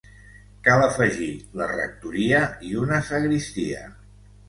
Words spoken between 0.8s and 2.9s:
afegir la rectoria i